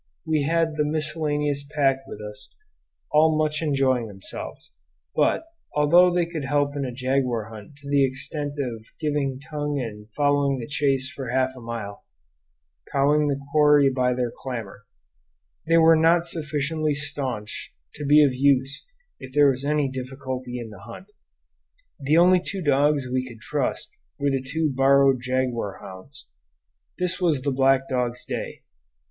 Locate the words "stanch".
16.95-17.75